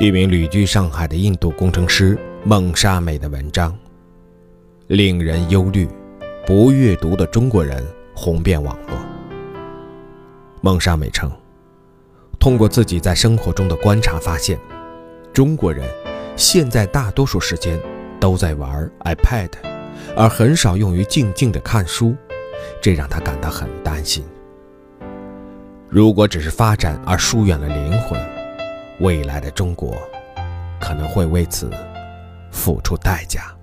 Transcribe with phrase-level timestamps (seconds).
[0.00, 3.76] 一名旅居上海的印度工程师孟莎美的文章，
[4.86, 5.86] 令人忧虑。
[6.46, 8.96] 不阅读的中国人红遍网络。
[10.62, 11.30] 孟莎美称，
[12.38, 14.58] 通过自己在生活中的观察发现，
[15.34, 15.86] 中国人
[16.34, 17.78] 现在大多数时间
[18.18, 19.50] 都在玩 iPad，
[20.16, 22.16] 而很少用于静静的看书，
[22.80, 24.24] 这让他感到很担心。
[25.90, 28.18] 如果只是发展而疏远了灵魂，
[29.00, 29.96] 未来的中国
[30.78, 31.70] 可能会为此
[32.52, 33.54] 付出代价。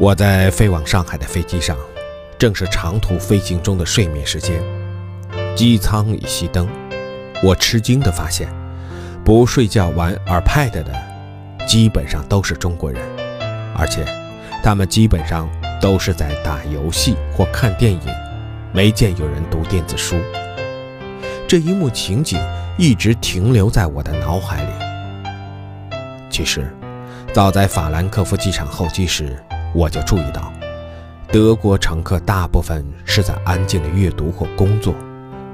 [0.00, 1.76] 我在飞往上海的飞机上，
[2.36, 4.60] 正是长途飞行中的睡眠时间。
[5.54, 6.68] 机舱已熄灯，
[7.44, 8.48] 我吃惊地发现，
[9.28, 13.06] 不睡觉玩 iPad 的，基本上都是中国人，
[13.76, 14.02] 而且
[14.64, 15.46] 他们基本上
[15.82, 18.00] 都是在打游戏或看电影，
[18.72, 20.16] 没见有人读电子书。
[21.46, 22.42] 这一幕情景
[22.78, 24.70] 一直停留在我的脑海里。
[26.30, 26.74] 其实，
[27.34, 29.38] 早在法兰克福机场候机时，
[29.74, 30.50] 我就注意到，
[31.30, 34.94] 德国乘客大部分是在安静的阅读或工作。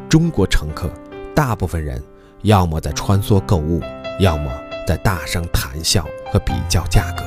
[0.09, 0.89] 中国乘客
[1.35, 2.01] 大部分人
[2.45, 3.81] 要么在穿梭购物，
[4.21, 4.53] 要么
[4.87, 7.25] 在大声谈笑和比较价格。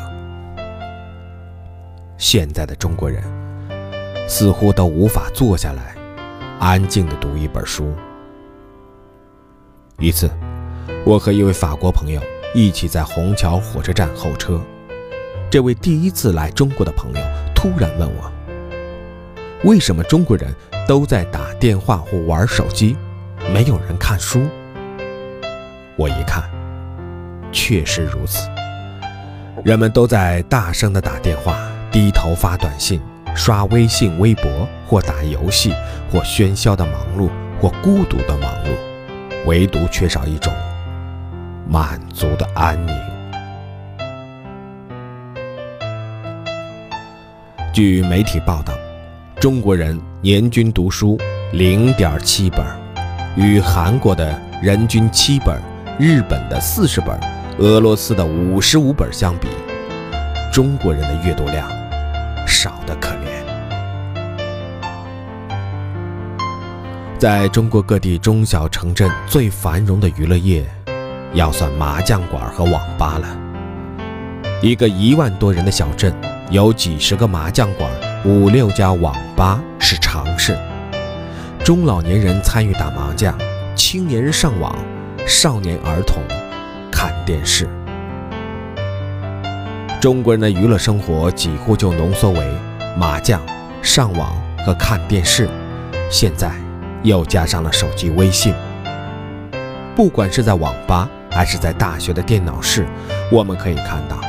[2.20, 3.24] 现在的中国人
[4.30, 5.96] 似乎都无法坐下来
[6.60, 7.92] 安静地读一本书。
[9.98, 10.30] 一次，
[11.04, 12.22] 我和一位法国朋友
[12.54, 14.62] 一起在虹桥火车站候车，
[15.50, 17.22] 这位第一次来中国的朋友
[17.56, 18.32] 突然问我
[19.66, 20.54] ：“为什么中国人？”
[20.88, 22.96] 都在打电话或玩手机，
[23.52, 24.48] 没有人看书。
[25.98, 26.44] 我一看，
[27.52, 28.48] 确实如此。
[29.66, 31.58] 人们都在大声地打电话、
[31.92, 33.02] 低头发短信、
[33.36, 35.74] 刷微信、微博，或打游戏，
[36.12, 40.54] 或喧嚣的忙碌，或孤独的忙碌，唯独缺少一种
[41.68, 42.96] 满足的安宁。
[47.74, 48.74] 据媒体报道。
[49.40, 51.16] 中国人年均读书
[51.52, 52.66] 零点七本，
[53.36, 55.62] 与韩国的人均七本、
[56.00, 57.20] 日本的四十本、
[57.58, 59.48] 俄罗斯的五十五本相比，
[60.54, 61.68] 中国人的阅读量
[62.46, 63.18] 少得可怜。
[67.18, 70.64] 在中国各地中小城镇最繁荣的娱乐业，
[71.34, 73.28] 要算麻将馆和网吧了。
[74.62, 76.14] 一个一万多人的小镇，
[76.52, 77.90] 有几十个麻将馆。
[78.24, 80.56] 五六家网吧是常事，
[81.64, 83.36] 中老年人参与打麻将，
[83.76, 84.76] 青年人上网，
[85.30, 86.24] 少年儿童
[86.90, 87.68] 看电视。
[90.00, 92.48] 中国人的娱乐生活几乎就浓缩为
[92.98, 93.42] 麻将、
[93.82, 95.50] 上网和看电视，
[96.10, 96.50] 现在
[97.04, 98.54] 又加上了手机微信。
[99.98, 102.88] 不管是在网吧还是在大学的电脑室，
[103.30, 104.22] 我们可以看到，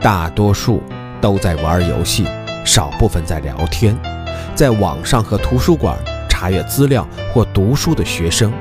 [0.00, 0.82] 大多数
[1.20, 2.26] 都在玩游戏。
[2.64, 3.94] 少部分在聊天，
[4.54, 5.98] 在网上和图书馆
[6.30, 8.52] 查阅资料或读书的学生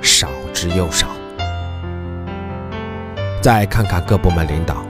[0.00, 0.28] 少
[0.62, 1.08] 之又少。
[3.40, 4.84] 再看看各部门领导，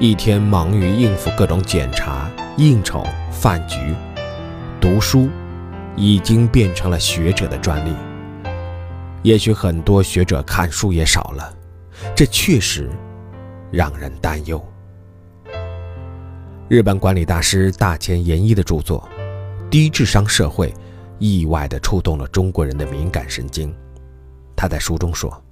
[0.00, 3.76] 一天忙于应付各种检查、应酬、饭局，
[4.80, 5.28] 读书
[5.96, 7.94] 已经变成了学者的专利。
[9.22, 11.54] 也许很多学者看书也少了，
[12.14, 12.88] 这确实
[13.70, 14.64] 让人担忧。
[16.68, 19.06] 日本管理大师大前研一的著作
[19.68, 20.68] 《低智商社会》
[21.18, 23.74] 意外地触动了中国人的敏感神经。
[24.62, 25.42] 他在书中说：“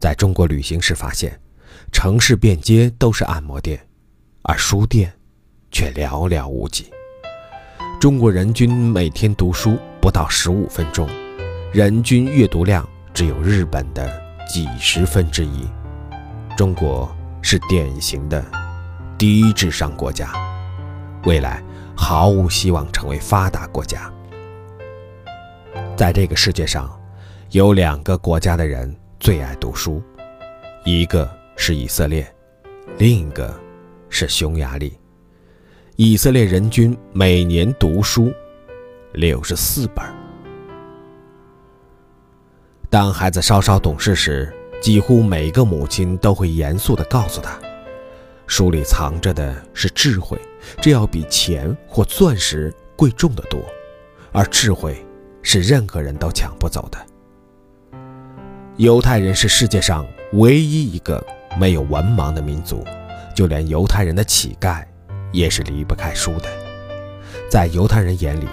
[0.00, 1.38] 在中国旅行时发现，
[1.92, 3.78] 城市遍街都是按摩店，
[4.40, 5.12] 而书店
[5.70, 6.90] 却寥寥无几。
[8.00, 11.06] 中国人均每天读书不到十五分钟，
[11.70, 14.10] 人均阅读量只有日本的
[14.48, 15.68] 几十分之一。
[16.56, 18.42] 中国是典型的。”
[19.18, 20.32] 低智商国家，
[21.24, 21.62] 未来
[21.94, 24.10] 毫无希望成为发达国家。
[25.98, 26.98] 在这个世界上，
[27.52, 30.02] 有两个国家的人最爱读书，
[30.84, 32.30] 一个是以色列，
[32.98, 33.58] 另一个
[34.10, 34.92] 是匈牙利。
[35.96, 38.30] 以色列人均每年读书
[39.14, 40.04] 六十四本。
[42.90, 47.58] 当孩子稍稍懂事时，几乎每个母亲都会严肃地告诉他。
[48.46, 50.38] 书里藏着的是智慧，
[50.82, 53.58] 这要比钱或钻石贵重的多，
[54.32, 55.02] 而智慧
[55.42, 57.07] 是任何人都抢不走的。
[58.78, 61.20] 犹太人是世界上唯一一个
[61.58, 62.84] 没有文盲的民族，
[63.34, 64.84] 就连犹太人的乞丐
[65.32, 66.44] 也是离不开书的。
[67.50, 68.46] 在犹太人眼里，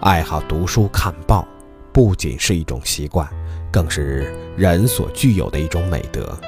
[0.00, 1.44] 爱好读书看报，
[1.92, 3.28] 不仅是一种习惯，
[3.72, 6.38] 更是人所具有的一种美德。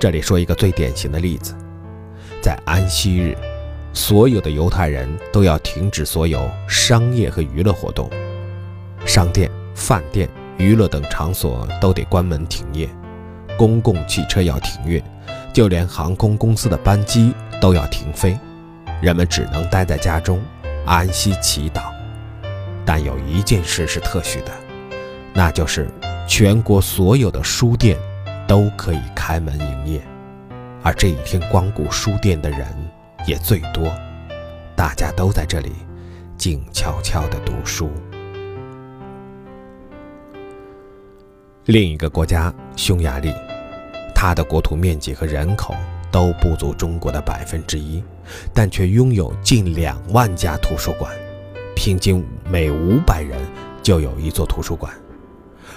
[0.00, 1.54] 这里说一个最典型的例子，
[2.42, 3.38] 在安息日，
[3.92, 8.10] 所有的犹太人都要停止所有商业和娱乐活动，
[9.06, 10.28] 商店、饭店、
[10.60, 12.86] 娱乐等场所都得关门停业，
[13.56, 15.02] 公共汽车要停运，
[15.52, 18.38] 就连航空公司的班机都要停飞，
[19.00, 20.38] 人们只能待在家中
[20.84, 21.90] 安息祈祷。
[22.84, 24.52] 但有一件事是特许的，
[25.32, 25.88] 那就是
[26.28, 27.96] 全国所有的书店。
[28.46, 30.02] 都可以开门营业，
[30.82, 32.66] 而这一天光顾书店的人
[33.24, 33.88] 也最多，
[34.74, 35.70] 大家都在这里
[36.36, 37.88] 静悄悄地读书。
[41.70, 43.32] 另一个国家匈牙利，
[44.12, 45.72] 它的国土面积和人口
[46.10, 48.02] 都不足中国的百分之一，
[48.52, 51.12] 但却拥有近两万家图书馆，
[51.76, 53.38] 平均每五百人
[53.84, 54.92] 就有一座图书馆，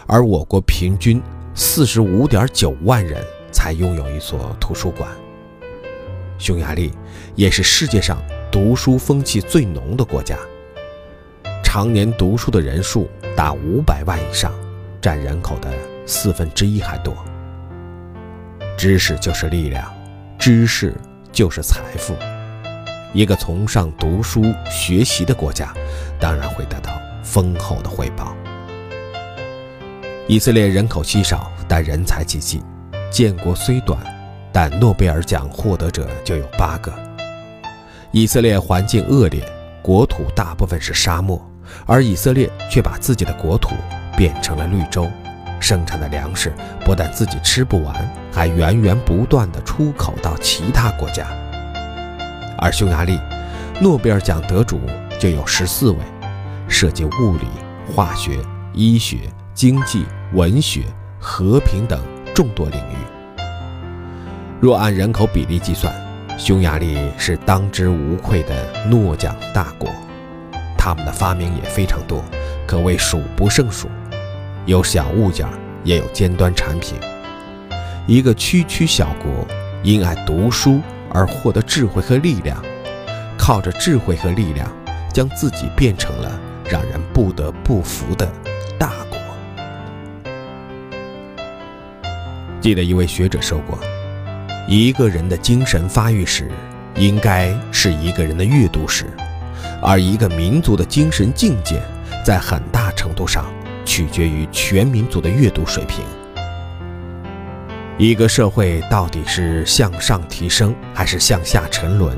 [0.07, 1.21] 而我国平均。
[1.55, 5.07] 四十五点九万人才拥有一所图书馆。
[6.39, 6.91] 匈牙利
[7.35, 8.17] 也是世界上
[8.51, 10.35] 读书风气最浓的国家，
[11.63, 13.07] 常年读书的人数
[13.37, 14.51] 达五百万以上，
[15.03, 15.69] 占人口的
[16.05, 17.13] 四分之一还多。
[18.77, 19.93] 知识就是力量，
[20.39, 20.95] 知识
[21.29, 22.15] 就是财富。
[23.11, 24.41] 一个崇尚读书
[24.71, 25.73] 学习的国家，
[26.21, 28.33] 当然会得到丰厚的回报。
[30.25, 32.63] 以色列人口稀少，但人才济济。
[33.11, 33.99] 建国虽短，
[34.53, 36.93] 但诺贝尔奖获得者就有八个。
[38.11, 39.45] 以色列环境恶劣，
[39.81, 41.45] 国土大部分是沙漠，
[41.85, 43.75] 而以色列却把自己的国土
[44.17, 45.09] 变成了绿洲，
[45.59, 46.53] 生产的粮食
[46.85, 47.95] 不但自己吃不完，
[48.31, 51.27] 还源源不断地出口到其他国家。
[52.57, 53.19] 而匈牙利，
[53.81, 54.79] 诺贝尔奖得主
[55.19, 55.97] 就有十四位，
[56.67, 57.47] 涉及物理、
[57.93, 58.39] 化学、
[58.73, 59.19] 医学。
[59.55, 60.81] 经济、文学、
[61.19, 62.01] 和平等
[62.33, 62.95] 众多领域。
[64.59, 65.93] 若按人口比例计算，
[66.39, 69.87] 匈牙利是当之无愧的诺奖大国。
[70.75, 72.25] 他们的发明也非常多，
[72.65, 73.87] 可谓数不胜数。
[74.65, 75.45] 有小物件，
[75.83, 76.97] 也有尖端产品。
[78.07, 79.45] 一个区区小国，
[79.83, 80.79] 因爱读书
[81.09, 82.63] 而获得智慧和力量，
[83.37, 84.71] 靠着智慧和力量，
[85.13, 88.31] 将自己变成了让人不得不服的
[88.79, 89.17] 大国。
[92.61, 93.77] 记得一位学者说过，
[94.65, 96.49] 一个人的精神发育史，
[96.95, 99.05] 应该是一个人的阅读史，
[99.81, 101.81] 而一个民族的精神境界，
[102.25, 103.45] 在很大程度上
[103.85, 106.03] 取决于全民族的阅读水平。
[107.97, 112.17] 一个社会到底是向上提升还是向下沉沦，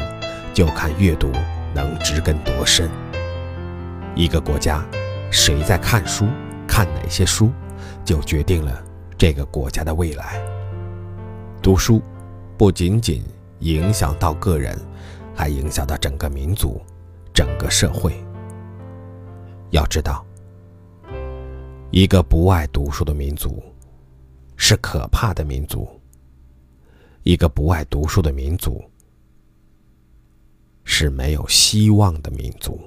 [0.53, 1.29] 就看阅读
[1.73, 2.89] 能植根多深。
[4.15, 4.85] 一个国家，
[5.29, 6.25] 谁在看书，
[6.65, 7.51] 看哪些书，
[8.05, 8.81] 就决定了。
[9.17, 10.41] 这个国家的未来，
[11.61, 12.01] 读书
[12.57, 13.23] 不仅仅
[13.59, 14.77] 影响到个人，
[15.33, 16.81] 还影响到整个民族、
[17.33, 18.13] 整个社会。
[19.71, 20.24] 要知道，
[21.97, 23.63] 一个不爱读书的民族
[24.57, 25.87] 是可怕的民族；
[27.23, 28.83] 一个不爱读书的民族
[30.83, 32.77] 是没有希望的民族。